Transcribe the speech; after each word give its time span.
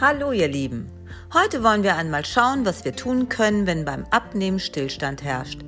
Hallo 0.00 0.30
ihr 0.30 0.46
Lieben. 0.46 0.88
Heute 1.34 1.64
wollen 1.64 1.82
wir 1.82 1.96
einmal 1.96 2.24
schauen, 2.24 2.64
was 2.64 2.84
wir 2.84 2.94
tun 2.94 3.28
können, 3.28 3.66
wenn 3.66 3.84
beim 3.84 4.04
Abnehmen 4.12 4.60
Stillstand 4.60 5.24
herrscht. 5.24 5.62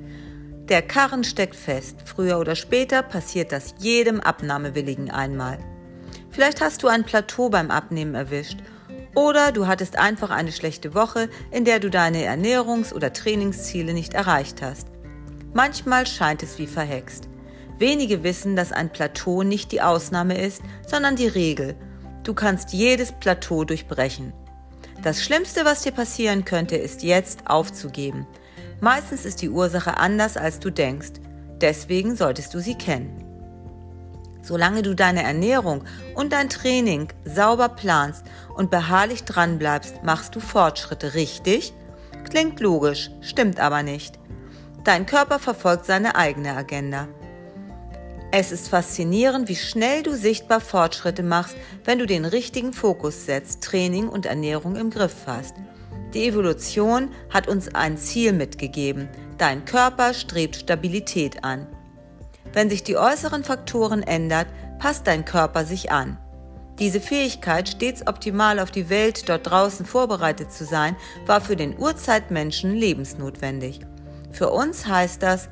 Der 0.69 0.81
Karren 0.81 1.25
steckt 1.25 1.57
fest. 1.57 1.97
Früher 2.05 2.39
oder 2.39 2.55
später 2.55 3.03
passiert 3.03 3.51
das 3.51 3.75
jedem 3.79 4.21
Abnahmewilligen 4.21 5.11
einmal. 5.11 5.57
Vielleicht 6.29 6.61
hast 6.61 6.81
du 6.81 6.87
ein 6.87 7.03
Plateau 7.03 7.49
beim 7.49 7.71
Abnehmen 7.71 8.15
erwischt 8.15 8.59
oder 9.15 9.51
du 9.51 9.67
hattest 9.67 9.99
einfach 9.99 10.29
eine 10.29 10.53
schlechte 10.53 10.93
Woche, 10.95 11.27
in 11.51 11.65
der 11.65 11.81
du 11.81 11.89
deine 11.89 12.23
Ernährungs- 12.23 12.93
oder 12.93 13.11
Trainingsziele 13.11 13.93
nicht 13.93 14.13
erreicht 14.13 14.61
hast. 14.61 14.87
Manchmal 15.53 16.07
scheint 16.07 16.41
es 16.41 16.57
wie 16.57 16.67
verhext. 16.67 17.27
Wenige 17.79 18.23
wissen, 18.23 18.55
dass 18.55 18.71
ein 18.71 18.93
Plateau 18.93 19.43
nicht 19.43 19.73
die 19.73 19.81
Ausnahme 19.81 20.37
ist, 20.37 20.61
sondern 20.87 21.17
die 21.17 21.27
Regel. 21.27 21.75
Du 22.23 22.33
kannst 22.33 22.71
jedes 22.73 23.11
Plateau 23.11 23.63
durchbrechen. 23.63 24.33
Das 25.01 25.23
Schlimmste, 25.23 25.65
was 25.65 25.81
dir 25.81 25.91
passieren 25.91 26.45
könnte, 26.45 26.75
ist 26.75 27.01
jetzt 27.01 27.47
aufzugeben. 27.47 28.27
Meistens 28.79 29.25
ist 29.25 29.41
die 29.41 29.49
Ursache 29.49 29.97
anders, 29.97 30.37
als 30.37 30.59
du 30.59 30.69
denkst. 30.69 31.13
Deswegen 31.59 32.15
solltest 32.15 32.53
du 32.53 32.59
sie 32.59 32.75
kennen. 32.75 33.23
Solange 34.43 34.81
du 34.81 34.95
deine 34.95 35.23
Ernährung 35.23 35.83
und 36.15 36.33
dein 36.33 36.49
Training 36.49 37.07
sauber 37.25 37.69
planst 37.69 38.25
und 38.55 38.71
beharrlich 38.71 39.23
dranbleibst, 39.23 40.03
machst 40.03 40.35
du 40.35 40.39
Fortschritte, 40.39 41.13
richtig? 41.13 41.73
Klingt 42.29 42.59
logisch, 42.59 43.11
stimmt 43.21 43.59
aber 43.59 43.83
nicht. 43.83 44.19
Dein 44.83 45.05
Körper 45.05 45.37
verfolgt 45.37 45.85
seine 45.85 46.15
eigene 46.15 46.55
Agenda. 46.55 47.07
Es 48.33 48.53
ist 48.53 48.69
faszinierend, 48.69 49.49
wie 49.49 49.57
schnell 49.57 50.03
du 50.03 50.15
sichtbar 50.15 50.61
Fortschritte 50.61 51.21
machst, 51.21 51.57
wenn 51.83 51.99
du 51.99 52.05
den 52.05 52.23
richtigen 52.23 52.71
Fokus 52.71 53.25
setzt, 53.25 53.61
Training 53.61 54.07
und 54.07 54.25
Ernährung 54.25 54.77
im 54.77 54.89
Griff 54.89 55.15
hast. 55.25 55.55
Die 56.13 56.27
Evolution 56.27 57.09
hat 57.29 57.49
uns 57.49 57.75
ein 57.75 57.97
Ziel 57.97 58.31
mitgegeben. 58.31 59.09
Dein 59.37 59.65
Körper 59.65 60.13
strebt 60.13 60.55
Stabilität 60.55 61.43
an. 61.43 61.67
Wenn 62.53 62.69
sich 62.69 62.83
die 62.83 62.95
äußeren 62.95 63.43
Faktoren 63.43 64.01
ändern, 64.01 64.45
passt 64.79 65.07
dein 65.07 65.25
Körper 65.25 65.65
sich 65.65 65.91
an. 65.91 66.17
Diese 66.79 67.01
Fähigkeit, 67.01 67.67
stets 67.67 68.07
optimal 68.07 68.59
auf 68.59 68.71
die 68.71 68.89
Welt 68.89 69.27
dort 69.27 69.49
draußen 69.49 69.85
vorbereitet 69.85 70.53
zu 70.53 70.63
sein, 70.63 70.95
war 71.25 71.41
für 71.41 71.57
den 71.57 71.77
Urzeitmenschen 71.77 72.75
lebensnotwendig. 72.75 73.81
Für 74.31 74.51
uns 74.51 74.87
heißt 74.87 75.21
das, 75.21 75.49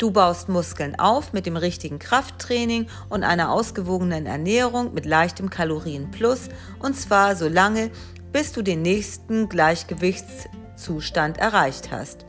Du 0.00 0.10
baust 0.10 0.48
Muskeln 0.48 0.98
auf 0.98 1.34
mit 1.34 1.44
dem 1.44 1.58
richtigen 1.58 1.98
Krafttraining 1.98 2.86
und 3.10 3.22
einer 3.22 3.52
ausgewogenen 3.52 4.24
Ernährung 4.24 4.94
mit 4.94 5.04
leichtem 5.04 5.50
Kalorienplus 5.50 6.48
und 6.78 6.96
zwar 6.96 7.36
so 7.36 7.48
lange, 7.48 7.90
bis 8.32 8.52
du 8.52 8.62
den 8.62 8.80
nächsten 8.80 9.50
Gleichgewichtszustand 9.50 11.36
erreicht 11.36 11.90
hast. 11.90 12.24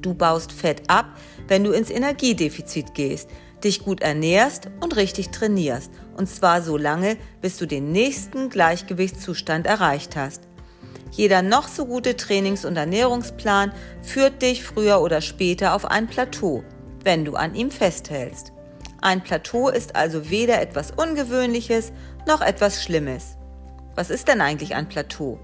Du 0.00 0.14
baust 0.14 0.52
Fett 0.52 0.84
ab, 0.88 1.04
wenn 1.48 1.64
du 1.64 1.72
ins 1.72 1.90
Energiedefizit 1.90 2.94
gehst, 2.94 3.28
dich 3.62 3.84
gut 3.84 4.00
ernährst 4.00 4.70
und 4.80 4.96
richtig 4.96 5.32
trainierst 5.32 5.90
und 6.16 6.30
zwar 6.30 6.62
so 6.62 6.78
lange, 6.78 7.18
bis 7.42 7.58
du 7.58 7.66
den 7.66 7.92
nächsten 7.92 8.48
Gleichgewichtszustand 8.48 9.66
erreicht 9.66 10.16
hast. 10.16 10.48
Jeder 11.14 11.42
noch 11.42 11.68
so 11.68 11.86
gute 11.86 12.16
Trainings- 12.16 12.64
und 12.64 12.76
Ernährungsplan 12.76 13.72
führt 14.02 14.42
dich 14.42 14.64
früher 14.64 15.00
oder 15.00 15.20
später 15.20 15.74
auf 15.74 15.84
ein 15.84 16.08
Plateau, 16.08 16.64
wenn 17.04 17.24
du 17.24 17.36
an 17.36 17.54
ihm 17.54 17.70
festhältst. 17.70 18.52
Ein 19.00 19.22
Plateau 19.22 19.68
ist 19.68 19.94
also 19.94 20.28
weder 20.28 20.60
etwas 20.60 20.90
Ungewöhnliches 20.90 21.92
noch 22.26 22.40
etwas 22.40 22.82
Schlimmes. 22.82 23.36
Was 23.94 24.10
ist 24.10 24.26
denn 24.26 24.40
eigentlich 24.40 24.74
ein 24.74 24.88
Plateau? 24.88 25.38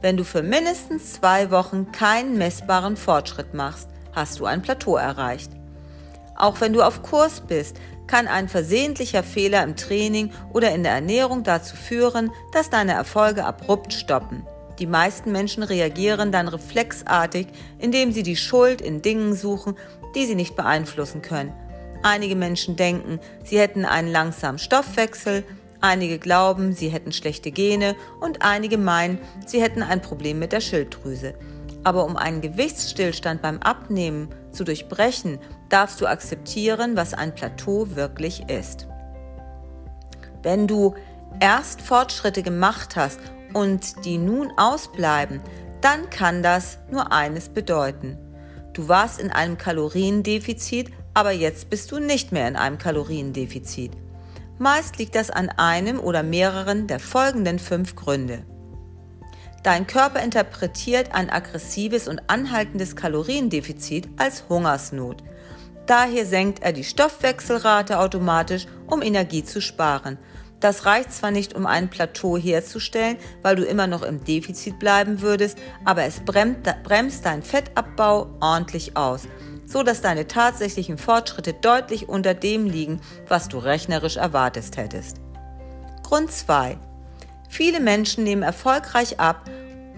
Wenn 0.00 0.16
du 0.16 0.22
für 0.22 0.44
mindestens 0.44 1.14
zwei 1.14 1.50
Wochen 1.50 1.90
keinen 1.90 2.38
messbaren 2.38 2.96
Fortschritt 2.96 3.52
machst, 3.52 3.88
hast 4.12 4.38
du 4.38 4.46
ein 4.46 4.62
Plateau 4.62 4.94
erreicht. 4.94 5.50
Auch 6.36 6.60
wenn 6.60 6.72
du 6.72 6.82
auf 6.82 7.02
Kurs 7.02 7.40
bist, 7.40 7.78
kann 8.06 8.28
ein 8.28 8.48
versehentlicher 8.48 9.24
Fehler 9.24 9.64
im 9.64 9.74
Training 9.74 10.30
oder 10.52 10.72
in 10.72 10.84
der 10.84 10.92
Ernährung 10.92 11.42
dazu 11.42 11.74
führen, 11.74 12.30
dass 12.52 12.70
deine 12.70 12.92
Erfolge 12.92 13.44
abrupt 13.44 13.92
stoppen. 13.92 14.46
Die 14.78 14.86
meisten 14.86 15.32
Menschen 15.32 15.62
reagieren 15.62 16.32
dann 16.32 16.48
reflexartig, 16.48 17.46
indem 17.78 18.12
sie 18.12 18.22
die 18.22 18.36
Schuld 18.36 18.80
in 18.80 19.00
Dingen 19.00 19.34
suchen, 19.34 19.76
die 20.14 20.26
sie 20.26 20.34
nicht 20.34 20.54
beeinflussen 20.54 21.22
können. 21.22 21.52
Einige 22.02 22.36
Menschen 22.36 22.76
denken, 22.76 23.18
sie 23.42 23.58
hätten 23.58 23.84
einen 23.84 24.08
langsamen 24.08 24.58
Stoffwechsel, 24.58 25.44
einige 25.80 26.18
glauben, 26.18 26.72
sie 26.72 26.88
hätten 26.88 27.12
schlechte 27.12 27.50
Gene 27.50 27.96
und 28.20 28.42
einige 28.42 28.76
meinen, 28.76 29.18
sie 29.46 29.62
hätten 29.62 29.82
ein 29.82 30.02
Problem 30.02 30.38
mit 30.38 30.52
der 30.52 30.60
Schilddrüse. 30.60 31.34
Aber 31.82 32.04
um 32.04 32.16
einen 32.16 32.40
Gewichtsstillstand 32.40 33.42
beim 33.42 33.58
Abnehmen 33.60 34.28
zu 34.50 34.64
durchbrechen, 34.64 35.38
darfst 35.68 36.00
du 36.00 36.06
akzeptieren, 36.06 36.96
was 36.96 37.14
ein 37.14 37.34
Plateau 37.34 37.94
wirklich 37.94 38.48
ist. 38.48 38.86
Wenn 40.42 40.66
du 40.66 40.94
erst 41.40 41.80
Fortschritte 41.80 42.42
gemacht 42.42 42.96
hast 42.96 43.20
und 43.52 44.04
die 44.04 44.18
nun 44.18 44.52
ausbleiben, 44.56 45.40
dann 45.80 46.10
kann 46.10 46.42
das 46.42 46.78
nur 46.90 47.12
eines 47.12 47.48
bedeuten. 47.48 48.18
Du 48.72 48.88
warst 48.88 49.20
in 49.20 49.30
einem 49.30 49.56
Kaloriendefizit, 49.56 50.90
aber 51.14 51.32
jetzt 51.32 51.70
bist 51.70 51.92
du 51.92 51.98
nicht 51.98 52.32
mehr 52.32 52.46
in 52.48 52.56
einem 52.56 52.78
Kaloriendefizit. 52.78 53.92
Meist 54.58 54.98
liegt 54.98 55.14
das 55.14 55.30
an 55.30 55.48
einem 55.48 56.00
oder 56.00 56.22
mehreren 56.22 56.86
der 56.86 57.00
folgenden 57.00 57.58
fünf 57.58 57.94
Gründe. 57.96 58.44
Dein 59.62 59.86
Körper 59.86 60.22
interpretiert 60.22 61.14
ein 61.14 61.28
aggressives 61.28 62.06
und 62.06 62.30
anhaltendes 62.30 62.96
Kaloriendefizit 62.96 64.08
als 64.16 64.44
Hungersnot. 64.48 65.24
Daher 65.86 66.26
senkt 66.26 66.62
er 66.62 66.72
die 66.72 66.84
Stoffwechselrate 66.84 67.98
automatisch, 67.98 68.66
um 68.86 69.02
Energie 69.02 69.44
zu 69.44 69.60
sparen. 69.60 70.18
Das 70.60 70.86
reicht 70.86 71.12
zwar 71.12 71.30
nicht, 71.30 71.54
um 71.54 71.66
ein 71.66 71.90
Plateau 71.90 72.38
herzustellen, 72.38 73.18
weil 73.42 73.56
du 73.56 73.64
immer 73.64 73.86
noch 73.86 74.02
im 74.02 74.24
Defizit 74.24 74.78
bleiben 74.78 75.20
würdest, 75.20 75.58
aber 75.84 76.04
es 76.04 76.20
bremst 76.24 77.24
deinen 77.26 77.42
Fettabbau 77.42 78.28
ordentlich 78.40 78.96
aus, 78.96 79.28
so 79.66 79.82
dass 79.82 80.00
deine 80.00 80.26
tatsächlichen 80.26 80.96
Fortschritte 80.96 81.52
deutlich 81.52 82.08
unter 82.08 82.32
dem 82.32 82.64
liegen, 82.66 83.00
was 83.28 83.48
du 83.48 83.58
rechnerisch 83.58 84.16
erwartet 84.16 84.76
hättest. 84.76 85.18
Grund 86.02 86.32
2. 86.32 86.78
Viele 87.48 87.80
Menschen 87.80 88.24
nehmen 88.24 88.42
erfolgreich 88.42 89.20
ab 89.20 89.50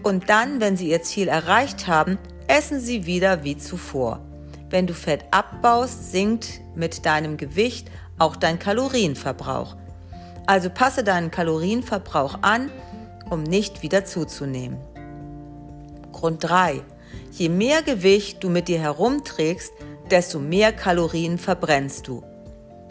und 0.02 0.28
dann, 0.28 0.60
wenn 0.60 0.76
sie 0.76 0.90
ihr 0.90 1.02
Ziel 1.02 1.28
erreicht 1.28 1.86
haben, 1.86 2.18
essen 2.46 2.80
sie 2.80 3.06
wieder 3.06 3.44
wie 3.44 3.56
zuvor. 3.56 4.20
Wenn 4.70 4.86
du 4.86 4.94
Fett 4.94 5.24
abbaust, 5.30 6.10
sinkt 6.10 6.60
mit 6.74 7.06
deinem 7.06 7.36
Gewicht 7.36 7.90
auch 8.18 8.36
dein 8.36 8.58
Kalorienverbrauch. 8.58 9.76
Also 10.48 10.70
passe 10.70 11.04
deinen 11.04 11.30
Kalorienverbrauch 11.30 12.38
an, 12.40 12.70
um 13.28 13.42
nicht 13.42 13.82
wieder 13.82 14.06
zuzunehmen. 14.06 14.78
Grund 16.10 16.42
3. 16.42 16.80
Je 17.32 17.50
mehr 17.50 17.82
Gewicht 17.82 18.42
du 18.42 18.48
mit 18.48 18.66
dir 18.66 18.78
herumträgst, 18.78 19.70
desto 20.10 20.38
mehr 20.38 20.72
Kalorien 20.72 21.36
verbrennst 21.36 22.08
du. 22.08 22.24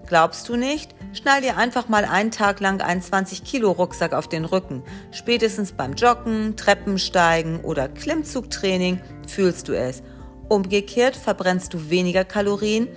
Glaubst 0.05 0.47
du 0.47 0.55
nicht? 0.55 0.93
Schnall 1.13 1.41
dir 1.41 1.57
einfach 1.57 1.89
mal 1.89 2.05
einen 2.05 2.29
Tag 2.29 2.59
lang 2.59 2.79
einen 2.81 3.01
20 3.01 3.43
Kilo 3.43 3.71
Rucksack 3.71 4.13
auf 4.13 4.29
den 4.29 4.45
Rücken. 4.45 4.83
Spätestens 5.09 5.71
beim 5.71 5.93
Joggen, 5.93 6.57
Treppensteigen 6.57 7.61
oder 7.61 7.89
Klimmzugtraining 7.89 9.01
fühlst 9.27 9.67
du 9.67 9.73
es. 9.73 10.03
Umgekehrt 10.47 11.15
verbrennst 11.15 11.73
du 11.73 11.89
weniger 11.89 12.23
Kalorien, 12.23 12.87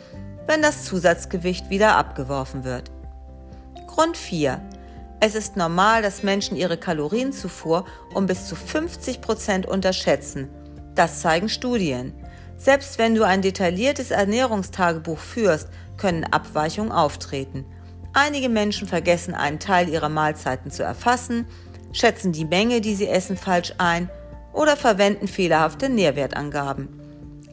wenn 0.46 0.60
das 0.60 0.84
Zusatzgewicht 0.84 1.70
wieder 1.70 1.96
abgeworfen 1.96 2.64
wird. 2.64 2.90
Grund 3.90 4.16
4. 4.16 4.62
Es 5.18 5.34
ist 5.34 5.56
normal, 5.56 6.00
dass 6.00 6.22
Menschen 6.22 6.56
ihre 6.56 6.76
Kalorienzufuhr 6.76 7.84
um 8.14 8.26
bis 8.26 8.46
zu 8.46 8.54
50 8.54 9.20
Prozent 9.20 9.66
unterschätzen. 9.66 10.48
Das 10.94 11.20
zeigen 11.20 11.48
Studien. 11.48 12.14
Selbst 12.56 12.98
wenn 12.98 13.16
du 13.16 13.24
ein 13.24 13.42
detailliertes 13.42 14.12
Ernährungstagebuch 14.12 15.18
führst, 15.18 15.68
können 15.96 16.22
Abweichungen 16.22 16.92
auftreten. 16.92 17.66
Einige 18.12 18.48
Menschen 18.48 18.86
vergessen 18.86 19.34
einen 19.34 19.58
Teil 19.58 19.88
ihrer 19.88 20.08
Mahlzeiten 20.08 20.70
zu 20.70 20.84
erfassen, 20.84 21.46
schätzen 21.92 22.30
die 22.30 22.44
Menge, 22.44 22.80
die 22.80 22.94
sie 22.94 23.08
essen, 23.08 23.36
falsch 23.36 23.74
ein 23.78 24.08
oder 24.52 24.76
verwenden 24.76 25.26
fehlerhafte 25.26 25.88
Nährwertangaben. 25.88 26.99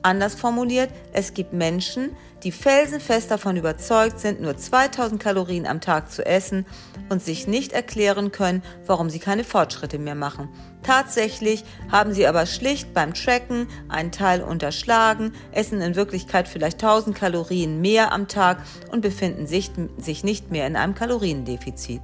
Anders 0.08 0.36
formuliert, 0.36 0.90
es 1.12 1.34
gibt 1.34 1.52
Menschen, 1.52 2.16
die 2.44 2.54
felsenfest 2.54 3.30
davon 3.30 3.58
überzeugt 3.58 4.22
sind, 4.22 4.40
nur 4.40 4.56
2000 4.56 5.22
Kalorien 5.22 5.68
am 5.68 5.82
Tag 5.82 6.10
zu 6.10 6.26
essen 6.26 6.66
und 7.10 7.22
sich 7.22 7.46
nicht 7.46 7.74
erklären 7.74 8.32
können, 8.32 8.64
warum 8.86 9.10
sie 9.10 9.20
keine 9.20 9.44
Fortschritte 9.44 10.00
mehr 10.00 10.16
machen. 10.16 10.48
Tatsächlich 10.82 11.66
haben 11.92 12.14
sie 12.14 12.26
aber 12.26 12.46
schlicht 12.46 12.94
beim 12.94 13.14
Tracken 13.14 13.68
einen 13.90 14.14
Teil 14.14 14.44
unterschlagen, 14.44 15.34
essen 15.52 15.82
in 15.82 15.98
Wirklichkeit 15.98 16.48
vielleicht 16.48 16.82
1000 16.82 17.14
Kalorien 17.14 17.82
mehr 17.82 18.14
am 18.14 18.30
Tag 18.30 18.64
und 18.90 19.02
befinden 19.02 19.46
sich, 19.46 19.72
sich 19.98 20.24
nicht 20.24 20.52
mehr 20.52 20.68
in 20.68 20.78
einem 20.78 20.96
Kaloriendefizit. 20.96 22.04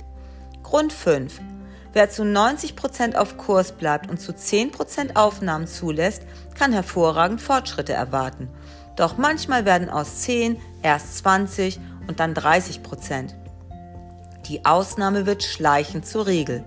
Grund 0.61 0.91
5. 0.91 1.39
Wer 1.93 2.09
zu 2.09 2.23
90% 2.23 3.13
auf 3.13 3.37
Kurs 3.37 3.71
bleibt 3.73 4.09
und 4.09 4.19
zu 4.19 4.31
10% 4.31 5.15
Aufnahmen 5.15 5.67
zulässt, 5.67 6.23
kann 6.55 6.73
hervorragend 6.73 7.41
Fortschritte 7.41 7.93
erwarten. 7.93 8.49
Doch 8.95 9.17
manchmal 9.17 9.65
werden 9.65 9.89
aus 9.89 10.21
10 10.21 10.57
erst 10.81 11.17
20 11.19 11.79
und 12.07 12.19
dann 12.19 12.33
30%. 12.33 13.33
Die 14.47 14.65
Ausnahme 14.65 15.25
wird 15.25 15.43
schleichend 15.43 16.05
zur 16.05 16.27
Regel. 16.27 16.63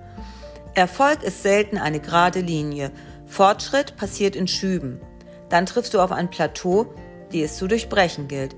Erfolg 0.74 1.22
ist 1.22 1.42
selten 1.42 1.78
eine 1.78 2.00
gerade 2.00 2.40
Linie. 2.40 2.90
Fortschritt 3.26 3.96
passiert 3.96 4.34
in 4.34 4.48
Schüben. 4.48 5.00
Dann 5.48 5.66
triffst 5.66 5.94
du 5.94 6.00
auf 6.00 6.12
ein 6.12 6.30
Plateau, 6.30 6.94
die 7.32 7.42
es 7.42 7.56
zu 7.56 7.66
durchbrechen 7.66 8.28
gilt. 8.28 8.56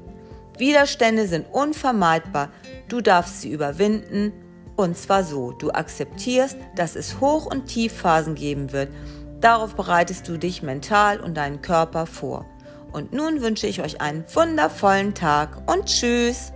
Widerstände 0.57 1.29
sind 1.29 1.47
unvermeidbar. 1.53 2.51
Du 2.89 3.01
darfst 3.01 3.41
sie 3.41 3.51
überwinden 3.51 4.33
und 4.77 4.97
zwar 4.97 5.25
so, 5.25 5.53
du 5.53 5.71
akzeptierst, 5.71 6.57
dass 6.77 6.95
es 6.95 7.21
Hoch- 7.21 7.47
und 7.47 7.67
Tiefphasen 7.67 8.37
geben 8.37 8.73
wird. 8.73 8.91
Darauf 9.41 9.75
bereitest 9.75 10.29
du 10.29 10.37
dich 10.37 10.63
mental 10.63 11.21
und 11.21 11.37
deinen 11.37 11.63
Körper 11.63 12.07
vor. 12.07 12.47
Und 12.93 13.13
nun 13.13 13.43
wünsche 13.43 13.67
ich 13.67 13.83
euch 13.83 14.01
einen 14.01 14.25
wundervollen 14.35 15.15
Tag 15.15 15.63
und 15.71 15.87
tschüss. 15.87 16.53